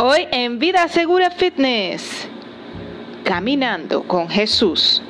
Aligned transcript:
Hoy 0.00 0.28
en 0.30 0.60
Vida 0.60 0.86
Segura 0.86 1.28
Fitness, 1.28 2.28
caminando 3.24 4.04
con 4.04 4.28
Jesús. 4.28 5.02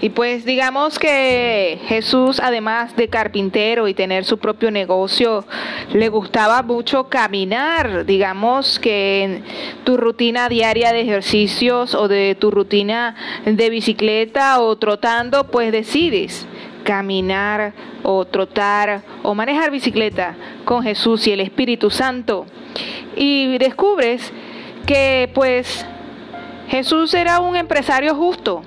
Y 0.00 0.08
pues 0.08 0.46
digamos 0.46 0.98
que 0.98 1.78
Jesús, 1.86 2.40
además 2.40 2.96
de 2.96 3.08
carpintero 3.08 3.86
y 3.86 3.92
tener 3.92 4.24
su 4.24 4.38
propio 4.38 4.70
negocio, 4.70 5.44
le 5.92 6.08
gustaba 6.08 6.62
mucho 6.62 7.10
caminar. 7.10 8.06
Digamos 8.06 8.78
que 8.78 9.22
en 9.22 9.44
tu 9.84 9.98
rutina 9.98 10.48
diaria 10.48 10.90
de 10.94 11.02
ejercicios 11.02 11.94
o 11.94 12.08
de 12.08 12.38
tu 12.40 12.50
rutina 12.50 13.16
de 13.44 13.68
bicicleta 13.68 14.60
o 14.60 14.76
trotando, 14.76 15.48
pues 15.48 15.72
decides 15.72 16.46
caminar 16.84 17.72
o 18.02 18.24
trotar 18.24 19.02
o 19.22 19.34
manejar 19.34 19.70
bicicleta 19.70 20.36
con 20.64 20.82
Jesús 20.82 21.26
y 21.26 21.32
el 21.32 21.40
Espíritu 21.40 21.90
Santo 21.90 22.46
y 23.16 23.58
descubres 23.58 24.32
que 24.86 25.30
pues 25.34 25.86
Jesús 26.68 27.14
era 27.14 27.40
un 27.40 27.56
empresario 27.56 28.14
justo. 28.14 28.62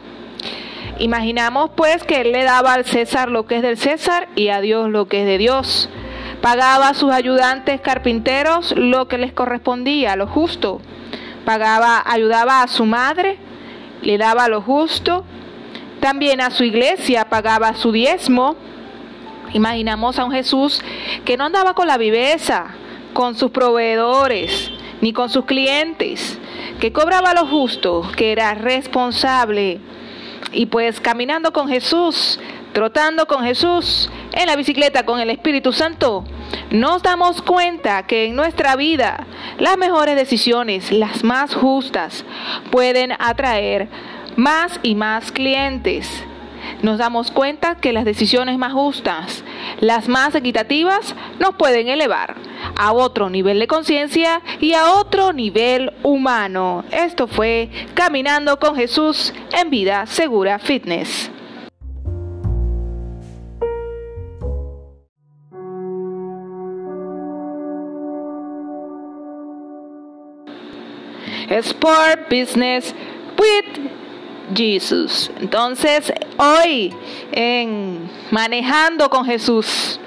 Imaginamos 1.00 1.72
pues 1.76 2.04
que 2.04 2.22
él 2.22 2.32
le 2.32 2.44
daba 2.44 2.74
al 2.74 2.86
César 2.86 3.30
lo 3.30 3.46
que 3.46 3.58
es 3.58 3.62
del 3.62 3.78
César 3.78 4.28
y 4.36 4.50
a 4.50 4.62
Dios 4.62 4.90
lo 4.90 5.08
que 5.08 5.22
es 5.22 5.26
de 5.28 5.38
Dios. 5.38 5.90
Pagaba 6.42 6.90
a 6.90 6.94
sus 6.94 7.12
ayudantes 7.12 7.82
carpinteros 7.82 8.74
lo 8.76 9.08
que 9.08 9.18
les 9.18 9.34
correspondía, 9.34 10.16
lo 10.16 10.28
justo. 10.28 10.82
Pagaba, 11.46 12.04
ayudaba 12.06 12.62
a 12.62 12.68
su 12.68 12.86
madre, 12.86 13.38
le 14.02 14.18
daba 14.18 14.48
lo 14.48 14.62
justo. 14.62 15.24
También 16.00 16.42
a 16.42 16.52
su 16.52 16.64
iglesia 16.64 17.26
pagaba 17.26 17.74
su 17.76 17.92
diezmo. 17.92 18.56
Imaginamos 19.54 20.20
a 20.20 20.26
un 20.26 20.32
Jesús 20.32 20.82
que 21.26 21.38
no 21.38 21.46
andaba 21.46 21.74
con 21.74 21.88
la 21.88 21.98
viveza, 21.98 22.68
con 23.14 23.36
sus 23.36 23.52
proveedores 23.52 24.72
ni 25.02 25.14
con 25.14 25.30
sus 25.30 25.46
clientes, 25.46 26.40
que 26.80 26.92
cobraba 26.92 27.34
lo 27.34 27.46
justo, 27.46 28.10
que 28.16 28.32
era 28.32 28.54
responsable. 28.56 29.80
Y 30.52 30.68
pues 30.68 31.00
caminando 31.00 31.52
con 31.54 31.68
Jesús, 31.68 32.40
trotando 32.74 33.28
con 33.28 33.44
Jesús, 33.44 34.10
en 34.34 34.48
la 34.48 34.56
bicicleta 34.56 35.06
con 35.06 35.20
el 35.20 35.30
Espíritu 35.30 35.74
Santo, 35.74 36.24
nos 36.72 37.04
damos 37.04 37.42
cuenta 37.42 38.06
que 38.08 38.26
en 38.26 38.36
nuestra 38.36 38.76
vida 38.76 39.26
las 39.60 39.78
mejores 39.78 40.16
decisiones, 40.16 40.92
las 40.92 41.24
más 41.24 41.54
justas, 41.56 42.26
pueden 42.72 43.14
atraer 43.20 43.90
más 44.38 44.80
y 44.84 44.96
más 44.96 45.32
clientes 45.32 46.24
nos 46.82 46.98
damos 46.98 47.32
cuenta 47.32 47.76
que 47.76 47.94
las 47.94 48.06
decisiones 48.06 48.58
más 48.58 48.74
justas, 48.74 49.44
las 49.80 50.08
más 50.08 50.36
equitativas, 50.36 51.16
nos 51.40 51.56
pueden 51.56 51.88
elevar 51.88 52.36
a 52.76 52.92
otro 52.92 53.30
nivel 53.30 53.60
de 53.60 53.68
conciencia 53.68 54.42
y 54.60 54.74
a 54.74 54.94
otro 54.94 55.34
nivel 55.34 55.94
humano. 56.04 56.84
Esto 56.92 57.28
fue 57.28 57.70
Caminando 57.94 58.60
con 58.60 58.76
Jesús 58.76 59.34
en 59.52 59.70
Vida 59.70 60.06
Segura 60.06 60.60
Fitness. 60.60 61.32
Sport 71.50 72.30
Business 72.30 72.94
with 73.40 73.97
Jesus. 74.56 75.32
Entonces, 75.40 76.12
hoy 76.38 76.94
en 77.32 78.10
Manejando 78.32 79.10
con 79.10 79.26
Jesús, 79.26 80.00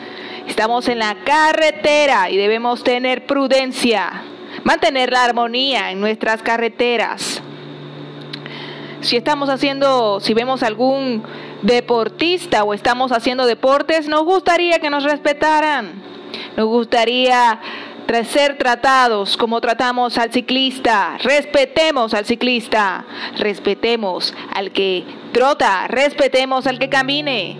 estamos 0.46 0.88
en 0.88 0.98
la 0.98 1.16
carretera 1.24 2.30
y 2.30 2.36
debemos 2.36 2.82
tener 2.82 3.26
prudencia, 3.26 4.22
mantener 4.64 5.12
la 5.12 5.24
armonía 5.24 5.90
en 5.90 6.00
nuestras 6.00 6.42
carreteras. 6.42 7.42
Si 9.00 9.16
estamos 9.16 9.48
haciendo, 9.48 10.20
si 10.20 10.34
vemos 10.34 10.62
algún 10.62 11.22
deportista 11.62 12.64
o 12.64 12.74
estamos 12.74 13.12
haciendo 13.12 13.46
deportes, 13.46 14.08
nos 14.08 14.24
gustaría 14.24 14.78
que 14.78 14.90
nos 14.90 15.04
respetaran. 15.04 16.02
Nos 16.56 16.66
gustaría 16.66 17.60
ser 18.24 18.58
tratados 18.58 19.36
como 19.36 19.60
tratamos 19.60 20.18
al 20.18 20.32
ciclista. 20.32 21.16
Respetemos 21.22 22.12
al 22.12 22.24
ciclista, 22.24 23.04
respetemos 23.38 24.34
al 24.52 24.72
que 24.72 25.04
trota, 25.32 25.86
respetemos 25.86 26.66
al 26.66 26.78
que 26.78 26.88
camine. 26.88 27.56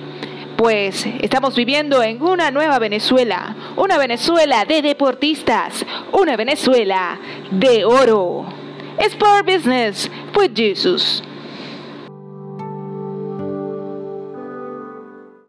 Pues 0.56 1.06
estamos 1.20 1.54
viviendo 1.54 2.02
en 2.02 2.20
una 2.20 2.50
nueva 2.50 2.78
Venezuela, 2.78 3.54
una 3.76 3.96
Venezuela 3.96 4.64
de 4.64 4.82
deportistas, 4.82 5.86
una 6.12 6.36
Venezuela 6.36 7.18
de 7.50 7.84
oro. 7.84 8.46
Sport 8.98 9.46
Business 9.46 10.10
with 10.36 10.52
Jesus. 10.52 11.22